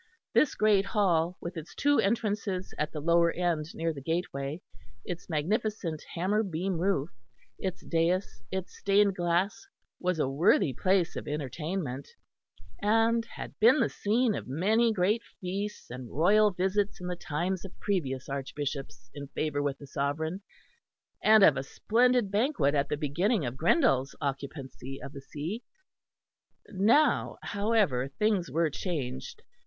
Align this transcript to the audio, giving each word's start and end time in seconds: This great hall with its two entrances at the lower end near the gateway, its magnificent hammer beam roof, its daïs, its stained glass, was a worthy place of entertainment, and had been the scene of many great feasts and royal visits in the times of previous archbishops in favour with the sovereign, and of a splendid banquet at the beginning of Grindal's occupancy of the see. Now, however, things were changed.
This 0.33 0.55
great 0.55 0.83
hall 0.85 1.37
with 1.39 1.55
its 1.55 1.75
two 1.75 1.99
entrances 1.99 2.73
at 2.79 2.91
the 2.91 2.99
lower 2.99 3.31
end 3.31 3.67
near 3.75 3.93
the 3.93 4.01
gateway, 4.01 4.59
its 5.05 5.29
magnificent 5.29 6.01
hammer 6.15 6.41
beam 6.41 6.79
roof, 6.79 7.11
its 7.59 7.83
daïs, 7.83 8.25
its 8.51 8.75
stained 8.75 9.15
glass, 9.15 9.67
was 9.99 10.17
a 10.17 10.27
worthy 10.27 10.73
place 10.73 11.15
of 11.15 11.27
entertainment, 11.27 12.07
and 12.81 13.25
had 13.25 13.59
been 13.59 13.79
the 13.79 13.89
scene 13.89 14.33
of 14.33 14.47
many 14.47 14.91
great 14.91 15.21
feasts 15.39 15.91
and 15.91 16.09
royal 16.09 16.49
visits 16.49 16.99
in 16.99 17.05
the 17.05 17.15
times 17.15 17.63
of 17.63 17.79
previous 17.79 18.27
archbishops 18.27 19.07
in 19.13 19.27
favour 19.27 19.61
with 19.61 19.77
the 19.77 19.85
sovereign, 19.85 20.41
and 21.23 21.43
of 21.43 21.55
a 21.57 21.61
splendid 21.63 22.31
banquet 22.31 22.73
at 22.73 22.89
the 22.89 22.97
beginning 22.97 23.45
of 23.45 23.53
Grindal's 23.55 24.15
occupancy 24.19 24.99
of 24.99 25.13
the 25.13 25.21
see. 25.21 25.61
Now, 26.69 27.37
however, 27.43 28.07
things 28.09 28.49
were 28.49 28.71
changed. 28.71 29.43